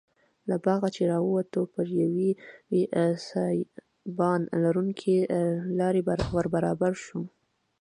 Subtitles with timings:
[0.49, 2.31] له باغه چې راووتو پر یوې
[3.29, 5.15] سایبان لرونکې
[5.79, 6.01] لارې
[6.35, 7.23] وربرابر شوو.